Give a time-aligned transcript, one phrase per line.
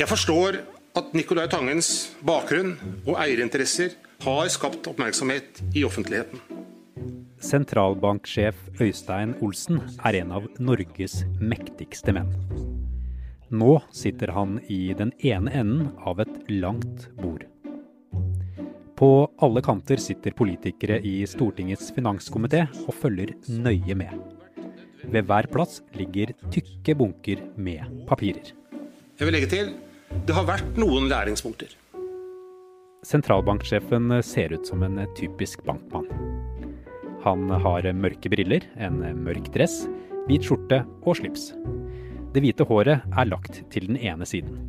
[0.00, 0.56] Jeg forstår
[0.96, 2.70] at Nicolai Tangens bakgrunn
[3.02, 6.40] og eierinteresser har skapt oppmerksomhet i offentligheten.
[7.44, 12.32] Sentralbanksjef Øystein Olsen er en av Norges mektigste menn.
[13.52, 17.44] Nå sitter han i den ene enden av et langt bord.
[18.96, 24.16] På alle kanter sitter politikere i Stortingets finanskomité og følger nøye med.
[25.04, 28.56] Ved hver plass ligger tykke bunker med papirer.
[29.20, 29.72] Jeg vil legge til
[30.26, 31.72] det har vært noen læringspunkter.
[33.06, 36.08] Sentralbanksjefen ser ut som en typisk bankmann.
[37.24, 39.82] Han har mørke briller, en mørk dress,
[40.28, 41.50] hvit skjorte og slips.
[42.30, 44.60] Det hvite håret er lagt til den ene siden.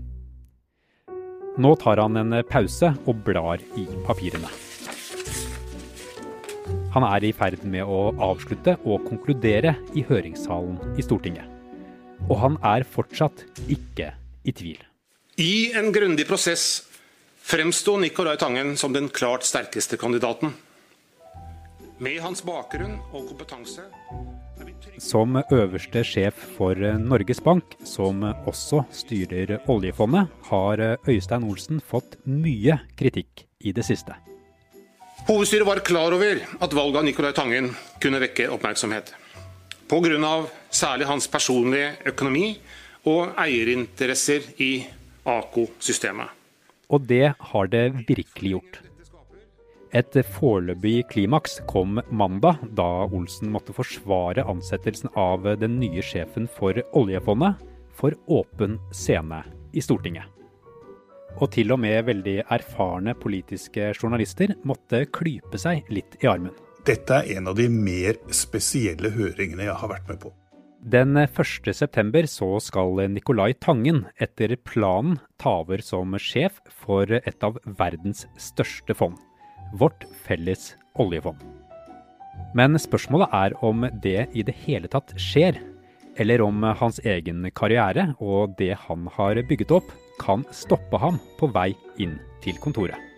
[1.61, 4.49] Nå tar han en pause og blar i papirene.
[6.91, 11.47] Han er i ferd med å avslutte og konkludere i høringssalen i Stortinget.
[12.29, 14.11] Og han er fortsatt ikke
[14.47, 14.79] i tvil.
[15.41, 16.83] I en grundig prosess
[17.41, 20.51] fremsto Nicolai Tangen som den klart sterkeste kandidaten.
[21.97, 23.87] Med hans bakgrunn og kompetanse
[25.01, 32.77] Som øverste sjef for Norges Bank, som også styrer oljefondet, har Øystein Olsen fått mye
[32.93, 34.13] kritikk i det siste.
[35.25, 39.15] Hovedstyret var klar over at valget av Nicolai Tangen kunne vekke oppmerksomhet.
[39.89, 40.45] Pga.
[40.69, 42.59] særlig hans personlige økonomi
[43.09, 44.73] og eierinteresser i
[45.25, 46.29] AKO-systemet.
[46.91, 48.81] Og det har det virkelig gjort.
[49.91, 56.79] Et foreløpig klimaks kom mandag, da Olsen måtte forsvare ansettelsen av den nye sjefen for
[56.95, 57.59] oljefondet
[57.99, 59.43] for åpen scene
[59.75, 60.27] i Stortinget.
[61.39, 66.55] Og til og med veldig erfarne politiske journalister måtte klype seg litt i armen.
[66.87, 70.31] Dette er en av de mer spesielle høringene jeg har vært med på.
[70.81, 77.59] Den 1.9 så skal Nicolai Tangen etter planen ta over som sjef for et av
[77.77, 79.19] verdens største fond
[79.77, 81.37] vårt felles oljefond.
[82.57, 85.61] Men spørsmålet er om det i det hele tatt skjer,
[86.17, 91.53] eller om hans egen karriere og det han har bygget opp, kan stoppe ham på
[91.53, 93.10] vei inn til kontoret.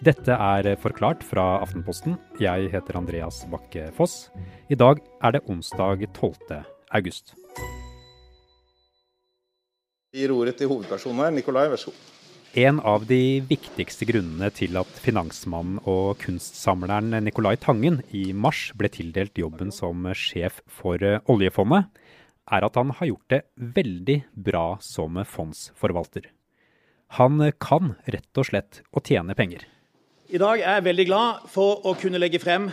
[0.00, 2.14] Dette er Forklart fra Aftenposten.
[2.40, 4.30] Jeg heter Andreas Bakke Foss.
[4.72, 6.62] I dag er det onsdag 12.
[6.96, 7.34] august.
[10.08, 11.34] Vi gir ordet til hovedpersonen her.
[11.36, 12.06] Nikolai, vær så god.
[12.56, 18.88] En av de viktigste grunnene til at finansmannen og kunstsamleren Nicolai Tangen i mars ble
[18.88, 20.96] tildelt jobben som sjef for
[21.28, 21.90] oljefondet,
[22.48, 23.42] er at han har gjort det
[23.76, 24.16] veldig
[24.48, 26.24] bra som fondsforvalter.
[27.20, 29.68] Han kan rett og slett å tjene penger.
[30.30, 32.68] I dag er jeg veldig glad for å kunne legge frem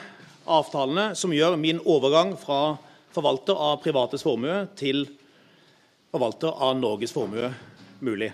[0.45, 2.75] avtalene som gjør min overgang fra
[3.16, 5.07] forvalter av privates formue til
[6.13, 7.50] forvalter av Norges formue
[8.06, 8.29] mulig.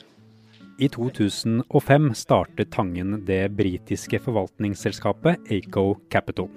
[0.75, 6.49] I 2005 startet Tangen det britiske forvaltningsselskapet Aco Capital.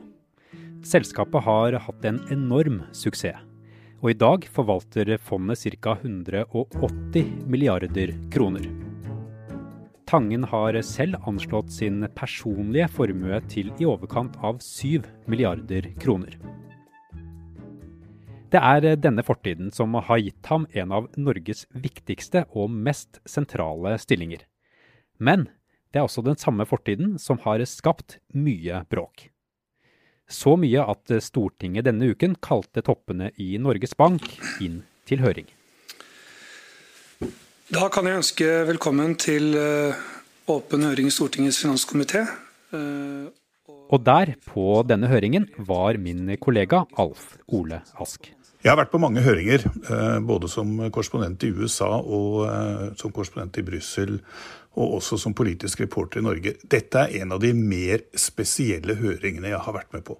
[0.83, 3.39] Selskapet har hatt en enorm suksess,
[4.03, 5.95] og i dag forvalter fondet ca.
[6.03, 8.86] 180 milliarder kroner.
[10.07, 16.37] Tangen har selv anslått sin personlige formue til i overkant av 7 milliarder kroner.
[18.55, 23.97] Det er denne fortiden som har gitt ham en av Norges viktigste og mest sentrale
[23.99, 24.47] stillinger.
[25.19, 25.49] Men
[25.91, 29.33] det er også den samme fortiden som har skapt mye bråk.
[30.31, 34.23] Så mye at Stortinget denne uken kalte toppene i Norges Bank
[34.63, 35.51] inn til høring.
[37.67, 39.97] Da kan jeg ønske velkommen til eh,
[40.55, 42.21] åpen høring i Stortingets finanskomité.
[42.71, 43.27] Eh,
[43.67, 48.31] og der, på denne høringen, var min kollega Alf Ole Ask.
[48.63, 52.47] Jeg har vært på mange høringer, eh, både som korrespondent i USA og
[53.03, 54.21] som korrespondent i Brussel,
[54.77, 56.55] og også som politisk reporter i Norge.
[56.71, 60.19] Dette er en av de mer spesielle høringene jeg har vært med på.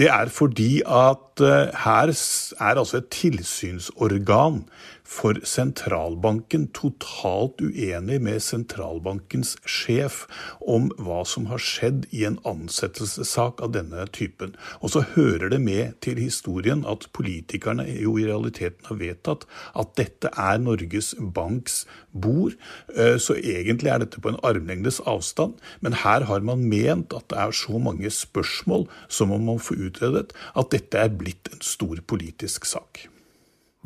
[0.00, 4.64] Det er fordi at eh, her er altså et tilsynsorgan
[5.10, 10.22] for sentralbanken totalt uenig med sentralbankens sjef
[10.62, 14.54] om hva som har skjedd i en ansettelsessak av denne typen.
[14.78, 19.48] Og så hører det med til historien at politikerne jo i realiteten har vedtatt
[19.82, 21.82] at dette er Norges Banks
[22.14, 22.54] bord.
[22.94, 27.28] Eh, så egentlig er dette på en armlengdes avstand, men her har man ment at
[27.32, 31.64] det er så mange spørsmål som man må få utredet, at dette er blitt en
[31.64, 33.06] stor politisk sak.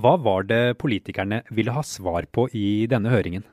[0.00, 3.44] Hva var det politikerne ville ha svar på i denne høringen?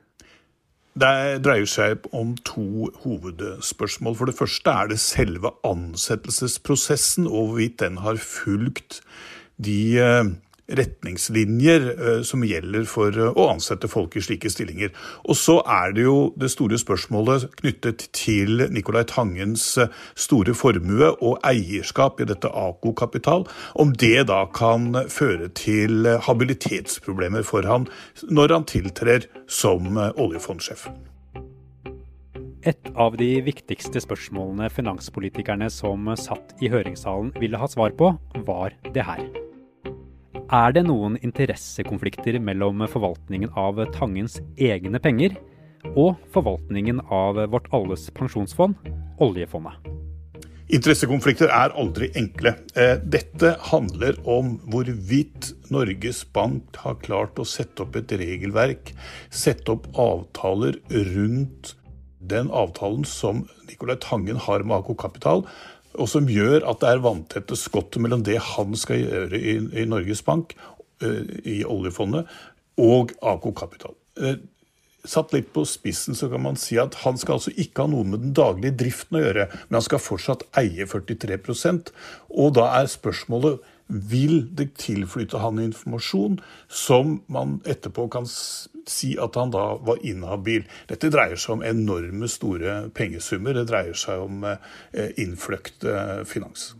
[0.92, 4.15] Det dreier seg om to hovedspørsmål.
[4.19, 9.00] For det første er det selve ansettelsesprosessen, og hvorvidt den har fulgt
[9.62, 10.33] de eh,
[10.77, 14.94] retningslinjer eh, som gjelder for eh, å ansette folk i slike stillinger.
[15.27, 21.12] Og så er det jo det store spørsmålet knyttet til Nicolai Tangens eh, store formue
[21.19, 27.88] og eierskap i dette AKO Kapital, om det da kan føre til habilitetsproblemer for han
[28.29, 30.88] når han tiltrer som oljefondsjef.
[32.62, 38.13] Et av de viktigste spørsmålene finanspolitikerne som satt i høringssalen ville ha svar på,
[38.45, 39.50] var det her.
[40.51, 45.35] Er det noen interessekonflikter mellom forvaltningen av Tangens egne penger
[45.95, 48.77] og forvaltningen av vårt alles pensjonsfond,
[49.23, 49.91] oljefondet?
[50.71, 52.53] Interessekonflikter er aldri enkle.
[52.79, 58.93] Eh, dette handler om hvorvidt Norges Bank har klart å sette opp et regelverk,
[59.27, 60.79] sette opp avtaler
[61.11, 61.73] rundt
[62.21, 65.43] den avtalen som Nicolai Tangen har med AK Kapital,
[65.97, 69.88] og som gjør at det er vanntette skott mellom det han skal gjøre i, i
[69.89, 70.55] Norges Bank,
[71.03, 72.29] uh, i oljefondet,
[72.81, 73.97] og AK Kapital.
[74.19, 74.38] Uh,
[75.07, 78.05] satt litt på spissen så kan man si at han skal altså ikke ha noe
[78.07, 81.89] med den daglige driften å gjøre, men han skal fortsatt eie 43%
[82.29, 83.61] og da er spørsmålet
[83.91, 86.39] vil det tilflyte han informasjon
[86.71, 88.29] som man etterpå kan
[88.89, 90.65] si at han da var inhabil.
[90.89, 93.57] Dette dreier seg om enorme store pengesummer.
[93.57, 96.71] Det dreier seg om eh, innfløkt eh, finans.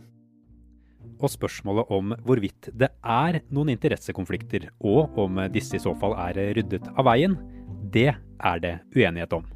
[1.22, 6.40] Og spørsmålet om hvorvidt det er noen interessekonflikter, og om disse i så fall er
[6.56, 7.36] ryddet av veien,
[7.94, 9.46] det er det uenighet om.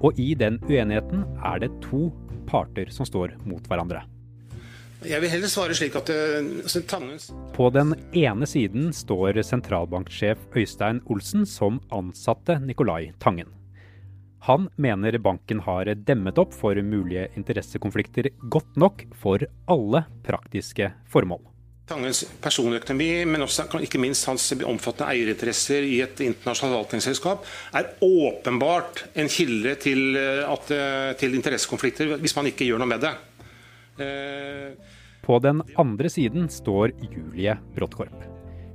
[0.00, 2.08] Og i den uenigheten er det to
[2.48, 4.04] parter som står mot hverandre.
[5.00, 6.82] Jeg vil heller svare slik at eh, altså,
[7.56, 13.48] På den ene siden står sentralbanksjef Øystein Olsen som ansatte Nicolai Tangen.
[14.44, 21.40] Han mener banken har demmet opp for mulige interessekonflikter godt nok for alle praktiske formål.
[21.90, 29.06] Tangens personøkonomi, men også ikke minst hans omfattende eierinteresser i et internasjonalt forvaltningsselskap, er åpenbart
[29.16, 33.16] en kilde til, eh, eh, til interessekonflikter hvis man ikke gjør noe med det.
[35.24, 38.26] På den andre siden står Julie Bråttkorp.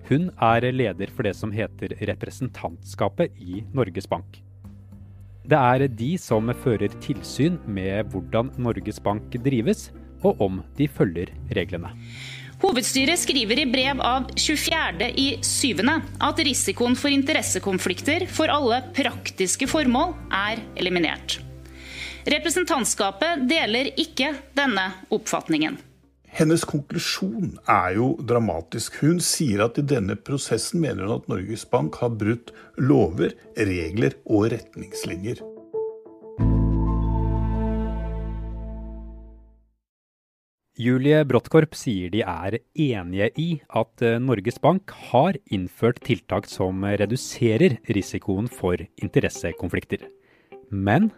[0.09, 4.41] Hun er leder for det som heter representantskapet i Norges Bank.
[5.45, 9.89] Det er de som fører tilsyn med hvordan Norges Bank drives,
[10.25, 11.91] og om de følger reglene.
[12.63, 15.81] Hovedstyret skriver i brev av 24.7.
[16.29, 21.44] at risikoen for interessekonflikter for alle praktiske formål er eliminert.
[22.25, 25.77] Representantskapet deler ikke denne oppfatningen.
[26.35, 28.97] Hennes konklusjon er jo dramatisk.
[29.03, 32.49] Hun sier at i denne prosessen mener hun at Norges Bank har brutt
[32.81, 35.43] lover, regler og retningslinjer.
[40.81, 46.83] Julie Bråttkorp sier de er enige i at eh, Norges Bank har innført tiltak som
[46.83, 50.03] reduserer risikoen for interessekonflikter.
[50.73, 51.13] Men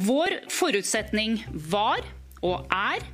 [0.00, 2.04] Vår forutsetning var
[2.46, 3.04] og er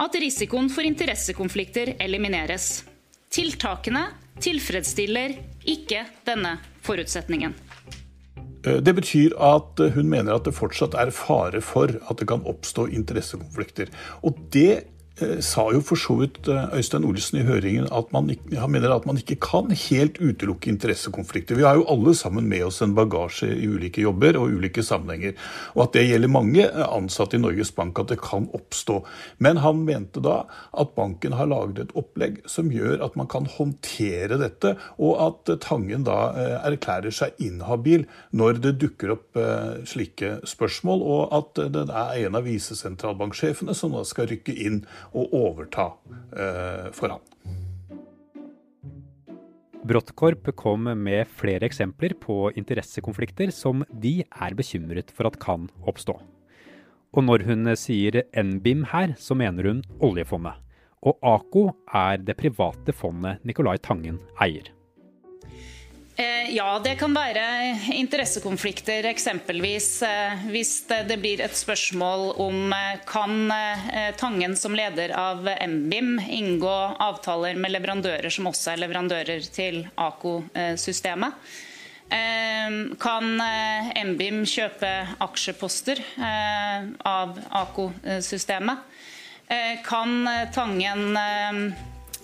[0.00, 2.84] at risikoen for interessekonflikter elimineres.
[3.30, 4.06] Tiltakene
[4.40, 5.36] tilfredsstiller
[5.68, 6.56] ikke denne
[6.86, 7.54] forutsetningen.
[8.64, 12.46] Eh, det betyr at hun mener at det fortsatt er fare for at det kan
[12.48, 13.92] oppstå interessekonflikter.
[14.24, 14.99] Og det Eh,
[15.44, 19.06] sa jo for så vidt eh, Øystein Olsen i høringen at man, han mener at
[19.08, 21.58] man ikke kan helt utelukke interessekonflikter.
[21.58, 25.36] Vi har jo alle sammen med oss en bagasje i ulike jobber og ulike sammenhenger.
[25.76, 29.00] Og at det gjelder mange eh, ansatte i Norges Bank, at det kan oppstå.
[29.38, 33.48] Men han mente da at banken har laget et opplegg som gjør at man kan
[33.50, 36.16] håndtere dette, og at Tangen da
[36.64, 39.38] erklærer seg inhabil når det dukker opp
[39.88, 44.80] slike spørsmål, og at det er en av visesentralbanksjefene som da skal rykke inn
[45.16, 45.90] å overta
[46.36, 47.26] eh, for han.
[49.90, 56.18] Bråttkorp kom med flere eksempler på interessekonflikter som de er bekymret for at kan oppstå.
[57.10, 60.60] Og når hun sier NBIM her, så mener hun oljefondet.
[61.00, 61.64] Og AKO
[61.96, 64.68] er det private fondet Nicolai Tangen eier.
[66.20, 67.42] Eh, ja, det kan være
[67.96, 70.72] interessekonflikter, eksempelvis eh, hvis
[71.08, 73.48] det blir et spørsmål om eh, kan
[74.20, 81.56] Tangen som leder av MBIM inngå avtaler med leverandører som også er leverandører til AKO-systemet.
[83.00, 83.28] Kan
[84.10, 84.90] MBIM kjøpe
[85.24, 86.02] aksjeposter
[87.06, 88.82] av AKO-systemet?
[89.86, 91.06] Kan Tangen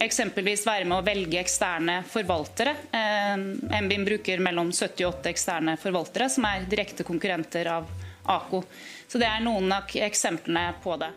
[0.02, 2.74] Eksempelvis være med å velge eksterne forvaltere.
[2.92, 3.36] Eh,
[3.80, 7.88] MBIM bruker mellom 78 eksterne forvaltere, som er direkte konkurrenter av
[8.36, 8.62] AKO.
[9.08, 11.12] Så det er noen av eksemplene på det.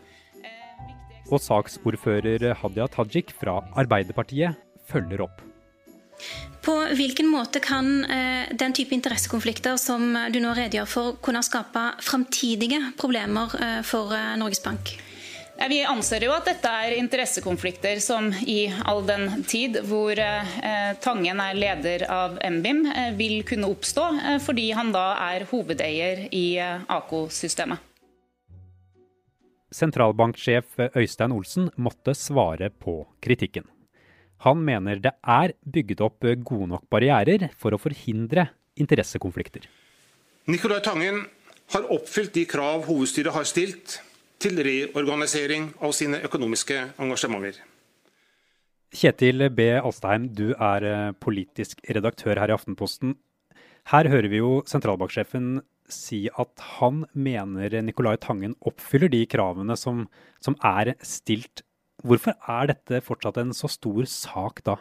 [1.29, 4.57] Og saksordfører Hadia Tajik fra Arbeiderpartiet
[4.89, 5.43] følger opp.
[6.65, 11.85] På hvilken måte kan eh, den type interessekonflikter som du nå redegjør for, kunne skape
[12.03, 14.97] framtidige problemer eh, for eh, Norges Bank?
[15.67, 21.41] Vi anser jo at dette er interessekonflikter som i all den tid hvor eh, Tangen
[21.43, 26.45] er leder av MBIM, eh, vil kunne oppstå, eh, fordi han da er hovedeier i
[26.63, 27.83] AKO-systemet.
[29.75, 33.67] Sentralbanksjef Øystein Olsen måtte svare på kritikken.
[34.47, 38.47] Han mener det er bygget opp gode nok barrierer for å forhindre
[38.79, 39.67] interessekonflikter.
[40.47, 41.25] Nicolai Tangen
[41.75, 43.99] har oppfylt de krav hovedstyret har stilt
[44.39, 47.59] til reorganisering av sine økonomiske engasjementer.
[48.95, 49.67] Kjetil B.
[49.77, 53.13] Alstheim, du er eh, politisk redaktør her i Aftenposten.
[53.91, 60.07] Her hører vi jo sentralbanksjefen si at han mener Nicolai Tangen oppfyller de kravene som,
[60.41, 61.63] som er stilt.
[62.05, 64.77] Hvorfor er dette fortsatt en så stor sak da?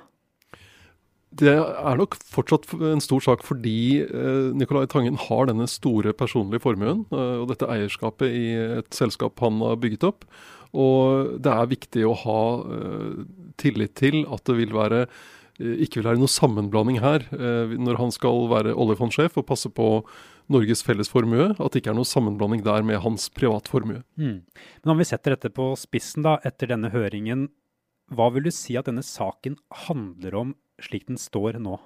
[1.28, 6.62] Det er nok fortsatt en stor sak fordi eh, Nicolai Tangen har denne store personlige
[6.64, 8.46] formuen eh, og dette eierskapet i
[8.78, 10.24] et selskap han har bygget opp.
[10.72, 13.20] Og det er viktig å ha eh,
[13.60, 15.04] tillit til at det vil være,
[15.60, 19.88] ikke vil være noe sammenblanding her når han skal være oljefondsjef og passe på
[20.48, 24.00] Norges felles formue, at det ikke er noe sammenblanding der med hans privatformue.
[24.16, 24.38] Mm.
[24.46, 27.48] Men om vi setter dette på spissen da, etter denne høringen,
[28.14, 31.78] hva vil du si at denne saken handler om slik den står nå?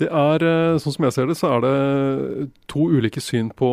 [0.00, 3.68] Det er, eh, sånn som jeg ser det, så er det to ulike syn på,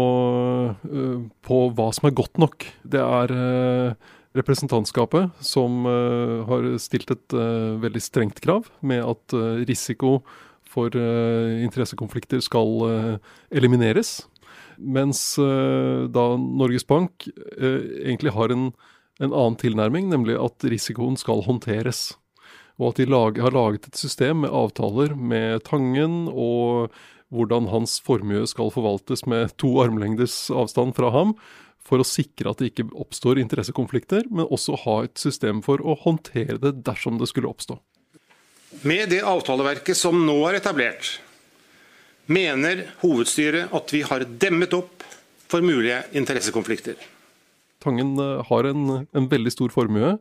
[0.84, 2.68] eh, på hva som er godt nok.
[2.84, 3.94] Det er eh,
[4.36, 9.34] representantskapet som har stilt et veldig strengt krav med at
[9.66, 10.22] risiko
[10.62, 13.18] for interessekonflikter skal
[13.50, 14.28] elimineres.
[14.78, 17.26] Mens da Norges Bank
[17.58, 18.70] egentlig har en,
[19.18, 22.12] en annen tilnærming, nemlig at risikoen skal håndteres.
[22.78, 26.94] Og at de lag, har laget et system med avtaler med Tangen, og
[27.34, 31.34] hvordan hans formue skal forvaltes med to armlengdes avstand fra ham,
[31.88, 35.96] for å sikre at det ikke oppstår interessekonflikter, men også ha et system for å
[36.04, 37.80] håndtere det dersom det skulle oppstå.
[38.88, 41.16] Med det avtaleverket som nå er etablert,
[42.28, 45.06] mener hovedstyret at vi har demmet opp
[45.48, 47.00] for mulige interessekonflikter.
[47.84, 50.18] Tangen eh, har en, en veldig stor formue.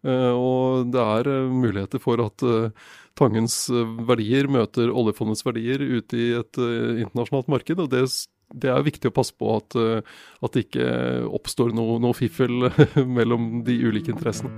[0.00, 2.90] Eh, og det er eh, muligheter for at eh,
[3.20, 3.66] Tangens
[4.08, 6.60] verdier møter oljefondets verdier ute i et
[7.02, 7.82] internasjonalt marked.
[7.82, 8.06] og det,
[8.54, 10.86] det er viktig å passe på at, at det ikke
[11.28, 12.70] oppstår noe, noe fiffel
[13.18, 14.48] mellom de ulike interessene.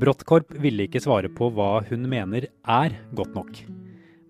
[0.00, 3.62] Bråttkorp ville ikke svare på hva hun mener er godt nok.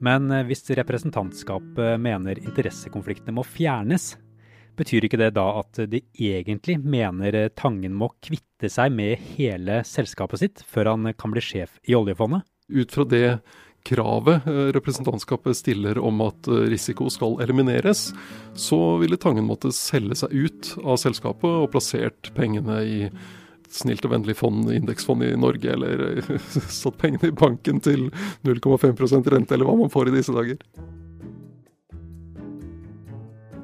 [0.05, 4.13] Men hvis representantskapet mener interessekonfliktene må fjernes,
[4.77, 10.43] Betyr ikke det da at de egentlig mener Tangen må kvitte seg med hele selskapet
[10.43, 12.45] sitt før han kan bli sjef i oljefondet?
[12.69, 13.39] Ut fra det
[13.87, 18.11] kravet eh, representantskapet stiller om at eh, risiko skal elimineres,
[18.55, 23.01] så ville Tangen måtte selge seg ut av selskapet og plassert pengene i
[23.71, 26.23] snilt og vennlig fond, indeksfond i Norge, eller
[26.81, 28.09] satt pengene i banken til
[28.47, 30.61] 0,5% rente, eller hva man får i disse dager.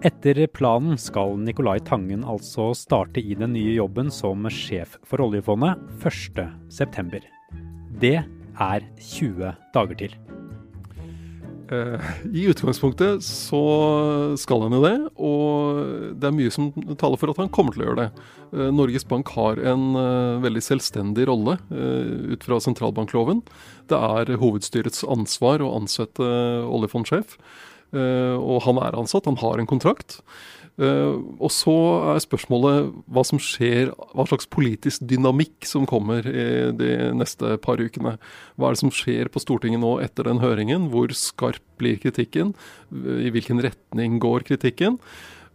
[0.02, 5.78] Etter planen skal Nicolai Tangen altså starte i den nye jobben som sjef for oljefondet
[6.02, 7.22] 1.9.
[8.02, 10.18] Det er 20 dager til.
[11.70, 13.62] Eh, I utgangspunktet så
[14.42, 17.84] skal han jo det, og det er mye som taler for at han kommer til
[17.84, 18.28] å gjøre det.
[18.58, 23.46] Eh, Norges Bank har en eh, veldig selvstendig rolle ut fra sentralbankloven.
[23.86, 26.26] Det er hovedstyrets ansvar å ansette
[26.66, 27.38] oljefondsjef.
[27.92, 30.20] Eh, og han er ansatt, han har en kontrakt.
[30.80, 31.72] Uh, og så
[32.14, 38.14] er spørsmålet hva som skjer, hva slags politisk dynamikk som kommer de neste par ukene.
[38.56, 40.88] Hva er det som skjer på Stortinget nå etter den høringen?
[40.94, 42.54] Hvor skarp blir kritikken?
[42.88, 44.96] I hvilken retning går kritikken?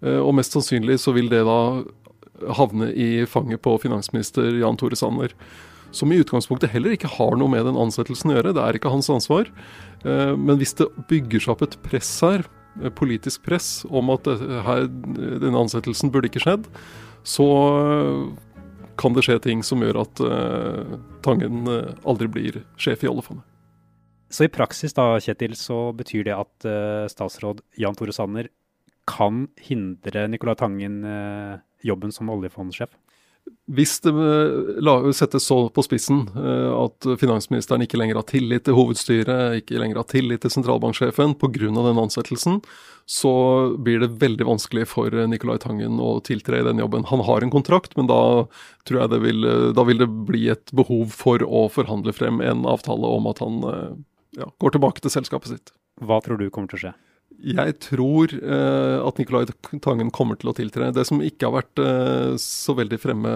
[0.06, 1.60] Uh, og mest sannsynlig så vil det da
[2.54, 5.34] havne i fanget på finansminister Jan Tore Sanner
[5.98, 8.54] som i utgangspunktet heller ikke har noe med den ansettelsen å gjøre.
[8.56, 9.50] Det er ikke hans ansvar.
[10.06, 12.46] Eh, men hvis det bygger seg opp et press her,
[12.82, 16.70] eh, politisk press, om at her, denne ansettelsen burde ikke skjedd,
[17.28, 17.48] så
[18.98, 20.22] kan det skje ting som gjør at
[21.26, 21.68] Tangen
[22.08, 23.44] aldri blir sjef i oljefondet.
[24.32, 26.68] Så i praksis da, Kjetil, så betyr det at
[27.12, 28.48] statsråd Jan Tore Sanner
[29.08, 31.02] kan hindre Nicolai Tangen
[31.84, 32.96] jobben som oljefondsjef?
[33.68, 34.12] Hvis det
[35.18, 40.08] settes så på spissen at finansministeren ikke lenger har tillit til hovedstyret, ikke lenger har
[40.08, 41.68] tillit til sentralbanksjefen pga.
[41.76, 42.62] den ansettelsen,
[43.08, 43.34] så
[43.76, 47.08] blir det veldig vanskelig for Nicolai Tangen å tiltre i den jobben.
[47.12, 48.48] Han har en kontrakt, men da
[48.88, 52.64] tror jeg det vil, da vil det bli et behov for å forhandle frem en
[52.68, 53.60] avtale om at han
[54.38, 55.76] ja, går tilbake til selskapet sitt.
[56.04, 56.96] Hva tror du kommer til å skje?
[57.38, 59.46] Jeg tror eh, at Nicolai
[59.84, 60.90] Tangen kommer til å tiltre.
[60.96, 63.34] Det som ikke har vært eh, så veldig fremme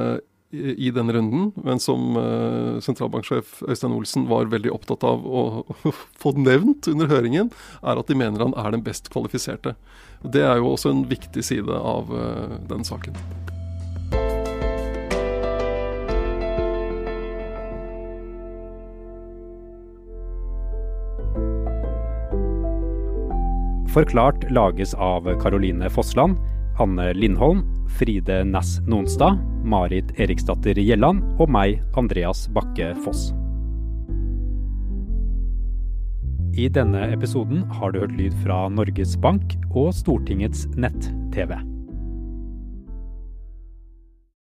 [0.51, 5.45] i, i denne runden, men som eh, sentralbanksjef Øystein Olsen var veldig opptatt av å,
[5.63, 5.93] å
[6.24, 9.75] få nevnt under høringen, er at de mener han er den best kvalifiserte.
[10.21, 13.17] Det er jo også en viktig side av eh, den saken.
[23.91, 26.38] Forklart lages av Caroline Fossland,
[26.79, 27.62] Anne Lindholm,
[28.00, 33.33] Fride Næss Nonstad, Marit Eriksdatter Gjelland og meg, Andreas Bakke Foss.
[36.55, 41.57] I denne episoden har du hørt lyd fra Norges Bank og Stortingets nett-TV.